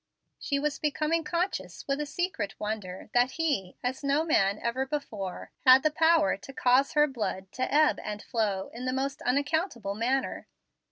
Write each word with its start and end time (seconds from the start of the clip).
She 0.39 0.57
was 0.57 0.79
becoming 0.79 1.23
conscious, 1.23 1.85
with 1.87 2.01
a 2.01 2.07
secret 2.07 2.59
wonder, 2.59 3.11
that 3.13 3.33
he, 3.33 3.77
as 3.83 4.03
no 4.03 4.23
man 4.23 4.57
ever 4.57 4.83
before, 4.87 5.51
had 5.63 5.83
the 5.83 5.91
power 5.91 6.37
to 6.37 6.53
cause 6.53 6.93
her 6.93 7.05
blood 7.05 7.51
to 7.51 7.71
ebb 7.71 7.99
and 8.03 8.23
flow 8.23 8.69
in 8.73 8.85
the 8.85 8.93
most 8.93 9.21
unaccountable 9.21 9.93
manner. 9.93 10.47